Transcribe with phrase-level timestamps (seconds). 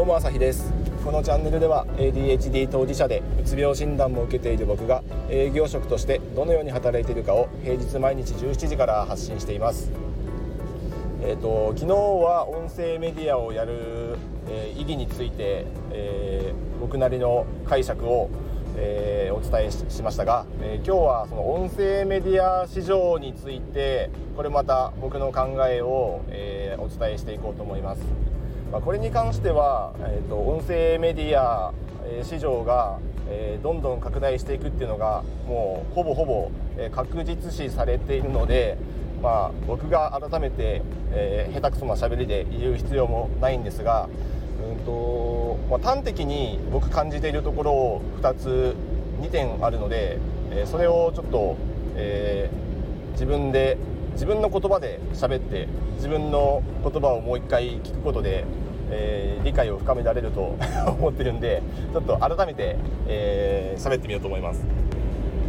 [0.00, 0.72] どうも朝日です
[1.04, 9.92] このチャンネルでは ADHD 当事者でうつ病診断も受けている僕が営業職としてどのように働いているかを平日毎日17時から発信しています
[11.22, 14.16] えーと、昨日は音声メディアをやる、
[14.48, 18.30] えー、意義について、えー、僕なりの解釈を、
[18.78, 28.29] えー、お伝えしましたが、え今日はその音声メディア市場についてこれまた僕の考えを、えお伝えしていこうと思います。
[28.70, 31.72] まあ、これに関しては、えーと、音声メディア、
[32.04, 38.78] え市場が、えー、どんどん拡大していくっていうのがもうほぼほぼ、え確実視されているので、
[39.20, 44.08] まあ、僕が改めて、えー、下手くそな喋りで言う必要もないんですが、
[44.76, 48.76] うんとまあ、端的に僕感じているところを2つ
[49.20, 50.18] 2点あるので、
[50.52, 51.56] えー、それをちょっと、
[51.96, 53.76] えー、自分で
[54.20, 58.44] 自分の言葉で喋って自分の言葉をもう一回聞くことで、
[58.90, 60.58] えー、理解を深められると
[61.00, 62.76] 思ってるんでちょっと改めて、
[63.08, 64.62] えー、ってみようと思います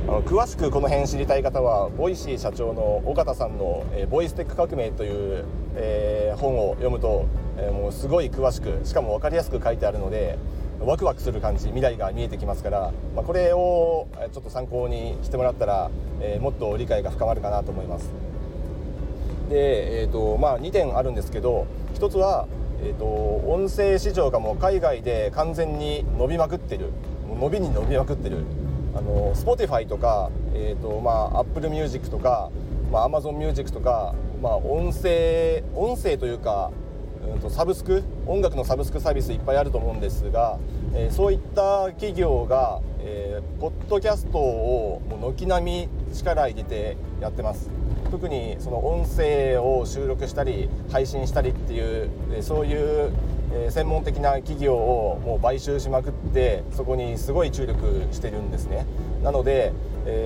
[0.08, 5.44] あの詳しくこの辺知りたい方はボイシー社長の緒方さんの「えー、ボイステック革命」という、
[5.76, 7.26] えー、本を読むと、
[7.58, 10.38] えー、もうすごい詳しくしかも分かりやすく書いてあるので
[10.80, 18.31] ワクワクする感じ未来が見えてきますから、まあ、これをちょっと参考にしてもらったら、えー、もっと理解が深まるかなと思います。
[19.52, 22.48] で、えーとまあ、2点あるんですけど1つは、
[22.82, 26.92] えーと、音声市場がもう海外で完全に伸びまくってる。
[27.40, 28.46] 伸びに伸びまくってる。
[28.96, 32.50] あの Spotify とか、えーとまあ、Apple Music とか、
[32.92, 36.72] まあ、Amazon Music とか、まあ、音声音声というか
[37.34, 40.60] うんとサブスク音楽のサブスクサービスいっぱいあると思うんですが、
[40.94, 47.81] えー、そういった企業が、えー、ポッドキャストをもう軒並み力入れてやってます。
[48.12, 52.09] 特にその音声を収録したり配信したりっていう
[52.42, 53.12] そういう
[53.70, 58.86] 専門的な企業をもう買収しまくってそこにすごい注力してるんですね。
[59.24, 59.74] なので、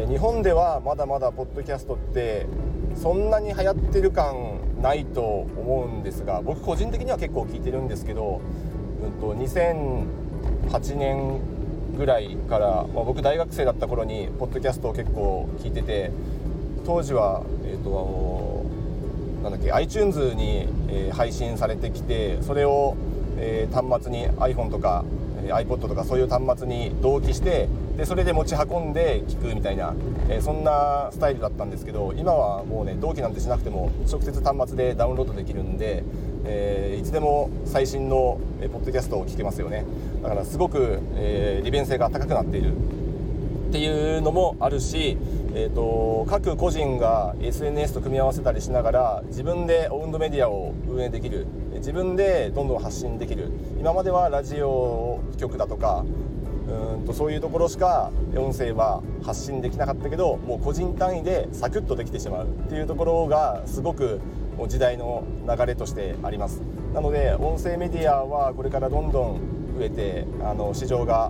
[0.07, 2.45] 日本ではまだまだポッドキャストって
[2.95, 8.41] そんなに流行ってる感ないと思うんですが僕個人的には結構聞いてるんですけど、
[9.03, 11.39] うんと、2008年
[11.97, 16.11] ぐらいから、まあ、僕大学生だった頃にポッドキャストを結構聞いてて
[16.85, 18.65] 当時は、えーと、
[19.43, 22.95] なんだっけ iTunes に、えー、配信されてきてそれを、
[23.37, 25.03] えー、端末に iPhone とか
[25.47, 29.93] iPod とかそういう端末に同期してでそれで持ち運んで聞くみたいな、
[30.29, 36.03] えー、そんなスタイルだったんですけど今はもうね同期なんてしなくても直接端末でダウンロードできるんで、
[36.45, 39.85] えー、いつでも最新の、えー、ポッドキャストを聞けますよね。
[40.21, 42.73] だからすごく、え利便性が高くなっている。
[43.75, 45.17] っていうのもあるし、
[45.53, 51.45] えーと、各個人が SNS と組み合わせたりしながら自分でオウンドメディアを運営できる。
[51.73, 53.51] 自分でどんどん発信できる。
[53.77, 56.05] 今まではラジオ局だとか
[56.69, 62.45] うんとそういうところしか音声は発信できなかったけどもう個人単位でサクッとできてしまう。
[62.45, 64.21] っていうところがすごく
[64.57, 66.61] もう時代の流れとしてあります。
[66.93, 69.39] なので音声メディアはこれからどんどん
[69.77, 71.29] 増えてあの市場が、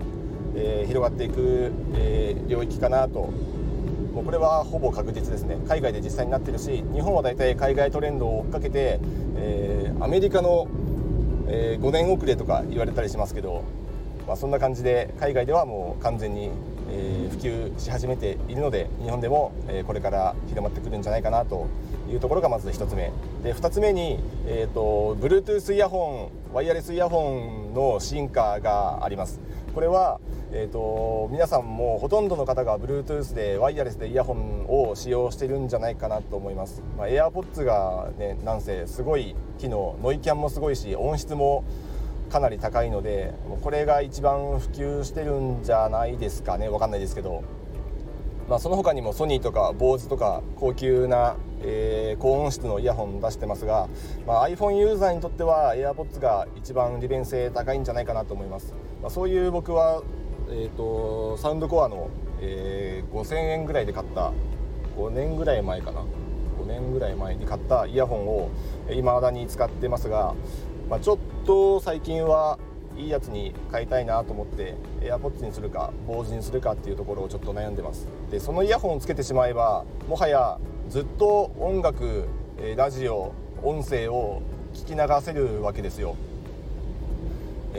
[0.56, 3.30] えー、広がっていく、えー、領域かなと。
[4.14, 5.58] もうこれはほぼ確実ですね。
[5.68, 8.98] 海外で実際になってるし日本は大体海外トレンドを追っかけて、
[9.36, 10.68] えー、アメリカの、
[11.48, 13.62] え5年遅れとか言われたりしますけど
[14.26, 16.50] まあ、そんな感じで海外ではもう完全に、
[16.90, 21.68] え、普及し始めているので日本でも、え、これから広まってくるんじゃないかなと
[22.10, 23.12] いうところがまず1つ目。
[23.44, 29.40] で2つ目に、えーと、Bluetooth イヤホンワイヤレスイヤホンの進化があります。
[29.76, 30.20] これは、
[30.52, 41.62] えーと、皆さんもほとんどの方が Bluetooth でワイヤレスでイヤホンを使用してるんじゃないかなと思います、まあ、AirPods がねなんせすごい機能ノイキャンもすごいし音質も
[42.30, 46.70] かなり高いのでこれが一番普及してるんじゃないですかね。
[46.70, 47.44] 分かんないですけど、
[48.48, 53.88] まあ、その他にもソニーとか BOSE とか高級な、えー、高音質のイヤホン出してますが、
[54.26, 60.02] まあ、iPhone ユーザーにとっては AirPods が一番利便性高いんじゃないかなと思います、まあ、そういう僕は、
[60.48, 62.10] えーと、サウンドコアの、
[62.40, 64.32] えー、5000円ぐらいで買った
[64.96, 66.02] 5年ぐらい前かな。
[66.58, 68.50] 5年ぐらい前に買ったイヤホンを
[68.88, 70.34] 未だに使ってますが
[70.88, 72.60] まあ、ちょっと最近は
[72.96, 78.08] いいやつに買いたいなと思って AirPods にするか BOSE にするかっていうところをちょっと悩んでます。
[78.30, 80.58] でそのイヤホンをつけてしまえばもはや
[80.88, 82.26] ずっと音楽
[82.76, 83.32] ラジオ
[83.62, 84.42] 音声を
[84.74, 86.16] 聞き流せるわけですよ。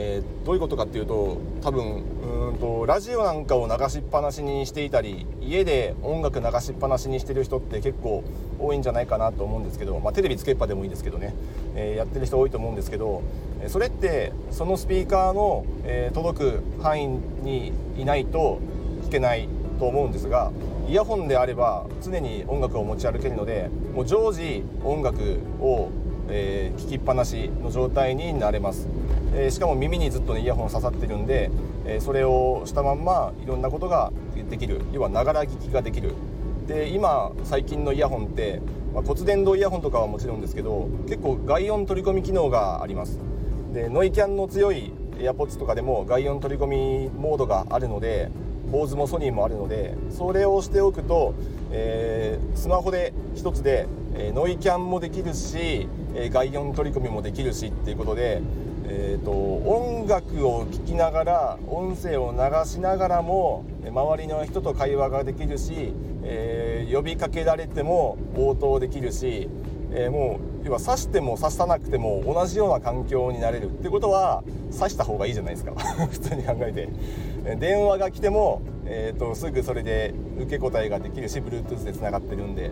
[0.00, 8.22] えー、どういうことかっていうと多分うんとラジオなんかを流しっぱなしにしていたり家で音楽流しっぱなしにしてる人って結構
[8.60, 11.34] 多いんじゃないかなと思うんですけど、まあ、テレビつけっぱでもいいですけどね、
[11.74, 13.22] えー、やってる人多いと思うんですけど
[13.66, 17.08] それってそのスピーカーの、えー、届く範囲
[17.42, 18.60] にいないと
[19.02, 19.48] 聞けない
[19.80, 20.52] と思うんですが
[20.88, 25.90] イヤホンであれば常に音楽を持ち歩けるのでもう常時音楽を、
[26.28, 28.86] えー、聞きっぱなしの状態になれます、
[29.46, 31.50] え、しかも耳にずっと、ね、イヤホン刺さってるんで、
[31.86, 34.12] え、それをしたまんまいろんなことが
[34.50, 34.80] できる。
[34.92, 36.14] 要はながら聞きができる。
[36.68, 38.60] で今最近のイヤホンって、
[38.92, 43.18] まあ、骨伝導イヤホンとかはもちろんですけど結構外音取り込み機能があります。
[43.72, 48.30] でノイキャンの強い AirPods とかでも外音取り込みモードがあるので
[48.70, 51.34] 坊主もソニーもあるのでそれをしておくと、
[51.72, 58.42] えー、スマホで1つで、えー、ノイキャンもできるし、えー、外音取り込みもできるしっていうことで、
[58.90, 62.38] えーと、音楽を聴きながら音声を流
[62.68, 65.92] しながらも周りの人と会話ができるし、
[66.22, 69.50] え呼びかけられても応答できるし、
[69.92, 73.70] えもう要は刺しても刺さなくても同じような環境になれる。
[73.70, 74.42] ってことは
[74.72, 75.72] 刺した方がいいじゃないですか。
[76.10, 76.88] 普通に考えて。
[77.56, 82.70] 電話が来ても、えーと、すぐそれで受け答えができるし Bluetooth でつながってるんで。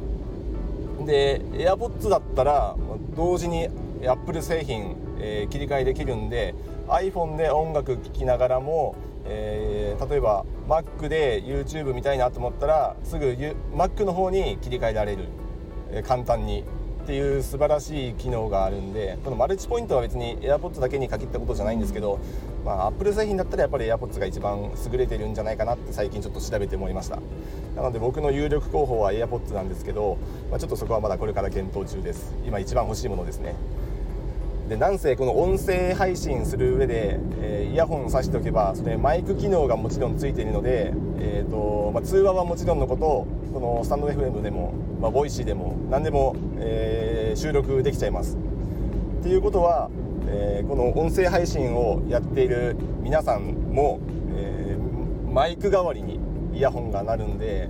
[1.04, 2.74] で AirPods だったら
[3.14, 3.68] 同時に
[4.02, 6.54] Apple 製品、えー、切り替えできるんで
[6.88, 13.26] iPhone で音楽聴きながらも、えー、例えば Mac で YouTube 見たいなと思ったらすぐ
[13.74, 15.28] Mac の方に切り替えられる、
[15.90, 16.64] えー、簡単に
[17.04, 22.18] っていう素晴らしい機能があるんでこのマルチポイントは別に AirPods だけに限ったことじゃないんですけど、
[22.64, 27.20] まあ、Apple 製品だったらやっぱり AirPods が一番優れてるんじゃないかなって最近ちょっと調べて思いました。
[27.76, 30.18] なので僕の有力候補は AirPods なんですけど、
[30.50, 32.34] まあ、ちょっとそこはまだこれから検討中です。
[32.44, 33.54] 今一番欲しいものですね。
[34.68, 48.36] でなんせこの音声配信する上で、えー、イヤホンさしておけばそれマイク機能がもちろんついているので、えーとまあ、通話はもちろんのことこのスタンド FM でも、まあ、ボイシーでも何でも、えー、収録できちゃいます。
[49.20, 49.88] っていうことは、
[50.28, 54.00] えー、この音声配信をやっている皆さんも、
[54.36, 56.20] えー、マイク代わりに
[56.52, 57.68] イヤホンがなるんで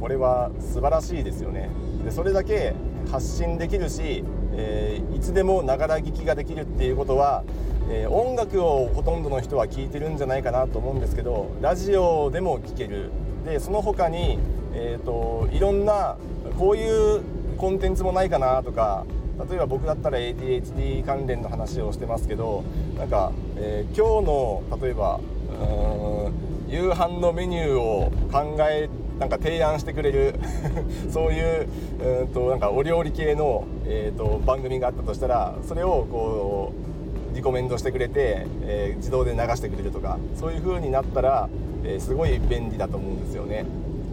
[0.00, 1.70] これは素晴らしいですよね。
[2.04, 2.74] でそれだけ
[3.10, 4.24] 発信できるし、
[4.56, 7.44] えー、いつでもながら聞きができるっていうことは、
[7.90, 13.10] えー、音楽をほとんどの人は聴いてるんじゃないかなと思うんですけどラジオでも聴ける。
[13.44, 14.38] でその他に
[14.76, 16.16] えーと、いろんな
[16.58, 17.22] こういう
[17.56, 19.06] コンテンツもないかなとか
[19.48, 22.64] 例えば僕だったら ADHD 関連の話をしてますけど
[22.98, 25.20] なんか、えー、今日の例えば
[26.68, 30.34] 夕飯のメニューを考えてなんか提案してくれる
[31.10, 31.68] そういう
[32.20, 36.72] うんとなんかお料理系の、えーと、番組があったとしたらそれをこ
[37.32, 41.48] うリコメンドしてくれて、えー、自動で流してくれるとかそういう風になったら、
[41.84, 43.64] えー、すごい便利だと思うんですよね。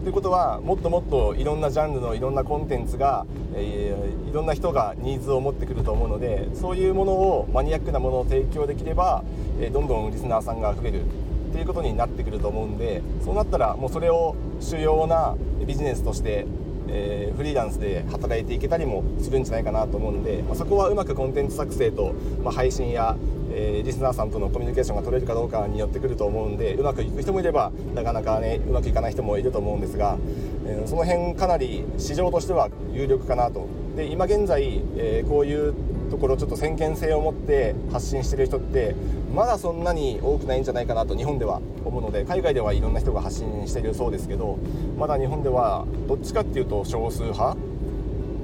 [0.02, 9.22] ということはもっともっといろんなジャンルのいろんなコンテンツが、えー、いろんな人がニーズを持ってくると思うのでそういうものをマニアックなものを提供できれば、
[9.60, 15.36] えー、どんどんリスナーさんが増えるっていうことになってくると思うんでそうなったらもうそれを主要な
[15.66, 16.46] ビジネスとして
[16.88, 22.12] えー、フリーランスで働いていけたりもするんじゃないかなと思うんで、まあ、そこはうまくコンテンツ作成と、
[22.42, 23.16] まあ、配信や、
[23.52, 30.18] えー、リスナーさんとのコミュニケーションが取れるかどうかによってくると思うんでうまくいく人もいればなかなかねうまくいかない人もいると思うんですが、
[30.66, 33.66] えー、その辺かなり市場としては有力かなと。
[33.96, 35.74] で今現在、えこういう
[36.12, 38.94] ところちょっと先見性を持って発信してる人って
[39.34, 44.58] まだそんなに多くないんじゃないかなと日本では思うので海外ではいろんな人が発信してるそうですけど
[44.98, 47.56] まだ日本ではどっちかっていうと少数派？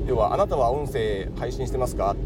[0.06, 2.16] 要はあなたは音声配信してますか？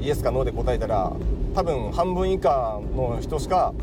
[0.00, 1.12] イエスかノーで答えたら
[1.56, 3.74] 多分半分以下の人しか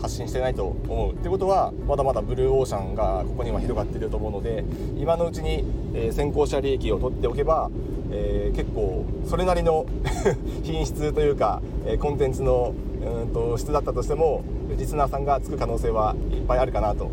[0.00, 1.12] 発信してないと思う。
[1.14, 4.64] ってことはまだまだブルーオーシャンがここには広がっていると思うので
[4.96, 5.64] 今のうちに、
[6.12, 7.70] 先行者利益を取っておけば、
[8.12, 9.86] えー、結構それなりの
[10.62, 14.42] 品質というか、えコンテンツのうんと質だったとしても
[14.76, 17.10] リスナーさんがつく可能性はいっぱいあるかなと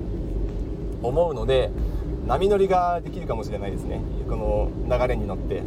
[1.01, 1.72] 思うので
[2.27, 4.01] 波乗りができるかもしれないですね。
[4.30, 5.63] この流れに乗って。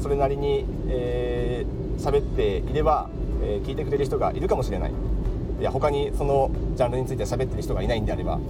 [0.00, 3.08] それなりに喋、えー、っていれば、
[3.42, 4.92] えー、聞いてくれる人がいるかもしれない。
[5.60, 8.40] いや他にそのジャンルについて喋ってる人がいないんであれば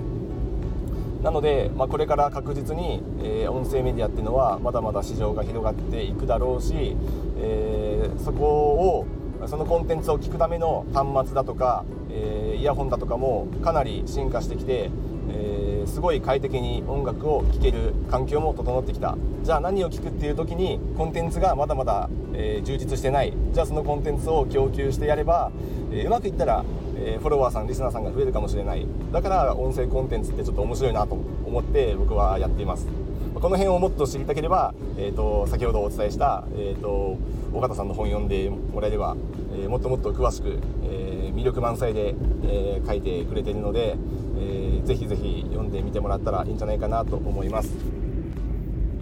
[1.22, 6.96] なので、まあ、これから確実に、えー、音声メディアっていうのはまだまだ市場が広がっていくだろうし、
[7.38, 9.06] えー、そこを
[9.46, 14.90] そのコンテンツを聞くための端末だとか、えー、イヤホンだとかもかなり進化してきて、
[15.30, 19.16] えー、すごい快適に音楽を聴ける環境も整ってきた。
[19.44, 23.32] じゃあ何を聴くっていう時にコンテンツがまだまだ、え、充実してない。
[23.52, 25.50] じゃあそのコンテンツを供給してやれば、
[25.92, 26.64] えうまくいったら、
[27.04, 28.86] えー、フォロワーさんリスナーさんが増えるかもしれない。
[29.12, 32.86] だから音声コンテンツってちょっと面白いなと思って僕はやっています。
[33.34, 37.18] この辺をもっと知りたければ、えーと、先ほどお伝えした、えーと、
[37.52, 39.16] 尾形さんの本読んでもらえれば、
[39.52, 43.96] えー、もっともっと詳しく、えー、魅力満載で、えー、書いてくれているので、
[44.38, 47.74] えー、ぜひぜひ読んでみてもらったらいいんじゃないかなと思います。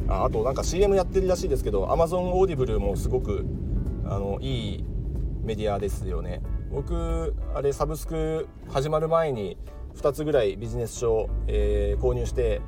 [0.09, 3.45] ああとなんか CM やってるらしいですけど Amazon オーディブルもすごく
[4.05, 4.85] あのいい
[5.43, 6.41] メディアですよね。
[6.71, 9.57] 僕あれサブスク始まる前に
[9.97, 12.61] 2つぐらいビジネス書、えー、購入して、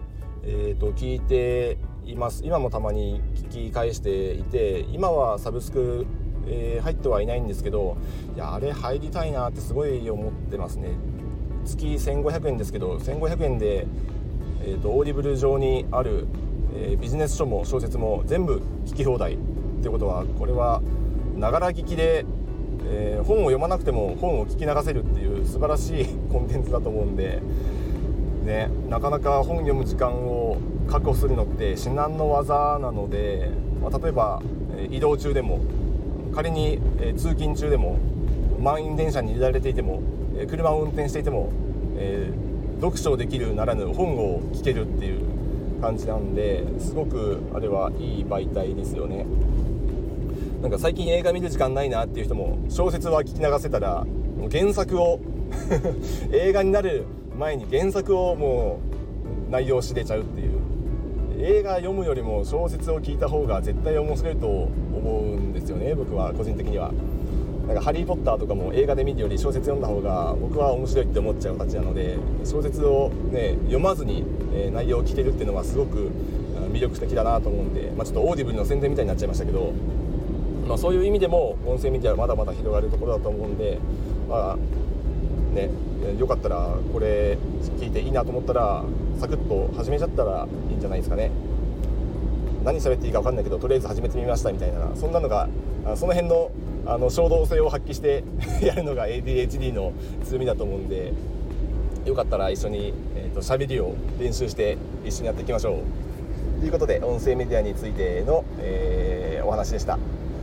[0.42, 2.42] えー、と聞いています。
[2.44, 6.04] 今もたまに聞き返していて今はサブスク、
[6.48, 7.96] えー、入ってはいないんですけど
[8.34, 10.90] いやあれ入りたいなってすごい思ってますね。
[11.64, 13.86] 月1500円ですけど1500円で、
[14.64, 16.26] えーと、オーディブル上にある、
[16.74, 19.38] えー、ビジネス書も小説も全部聞き放題っ
[19.80, 20.82] てことはこれは
[21.36, 22.26] ながら聞きで
[22.94, 27.40] えー、本を読まなくても本を聞き流せるっていう素晴らしいコンテンツだと思うんで、
[28.44, 30.58] ね、なかなか本読む時間を
[30.88, 33.50] 確保するのって至難の業なので、
[33.82, 34.42] まあ、例えば、
[34.76, 35.60] え移動中でも
[36.34, 37.98] 仮に、え通勤中でも
[38.60, 40.02] 満員電車に入れられていても、
[40.36, 41.50] え車を運転していても、
[41.96, 45.20] えー、読書できるならぬ本を聞けるっていう
[45.80, 49.26] 感じなんですごくあれはいい媒体ですよね。
[50.62, 54.06] なんか最近映画見る時間ないなっていう人も小説は聞き流せたら
[54.48, 55.18] 原作を
[56.32, 57.04] 映画になる
[57.36, 58.78] 前に原作をも
[59.48, 60.50] う内容知れちゃうっていう
[61.40, 64.70] 映画読むよりも小説を聞いた方が絶対面白いと思
[65.20, 66.92] うんですよね僕は個人的には。
[67.66, 76.10] なんかハリー・ポッターとかも映画で見るより小説読んだ方が僕は面白いって思っちゃうたちなので小説を、ね、読まずに、え内容を聞けるっていうのはすごく
[76.72, 79.72] 魅力的だなと思うんで、まあ、ちょっとオーディブルの宣伝みたいになっちゃいましたけど
[80.66, 83.78] まあ、そういう意味でも音声メディアはまだまだ広がるところだと思うんで、
[84.28, 84.56] まあ
[85.54, 85.70] ね、
[86.18, 87.36] よかったらこれ
[87.78, 88.84] 聞いていいなと思ったら
[89.20, 91.30] サクッと始めちゃったらいいんじゃないですかね
[92.64, 95.48] 何喋っていいか分かんないけどとりあえず始めてみましたみたいなそんなのが
[95.96, 96.50] その辺の
[96.84, 98.24] あの衝動性を発揮して
[98.60, 99.92] やるのが ADHD の
[100.24, 101.12] 強みだと思うんで
[102.04, 109.98] よかったら一緒に、えーと、喋りを練習して一緒にやっていきましょうということで音声メディアについての、えー、お話でした。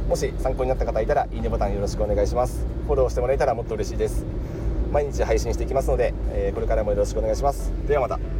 [0.10, 2.66] もし参考になった方いたらいいねボタンよろしくお願いします。
[2.88, 4.26] フォローしてもらえたらもっと嬉しいです。
[4.92, 7.72] 毎日配信していきますので、えー、これからもよろしくお願いします。
[7.88, 8.39] ではまた。